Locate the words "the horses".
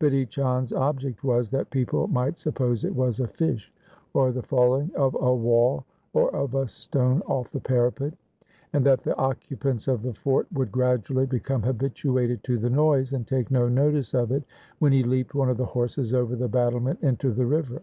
15.56-16.12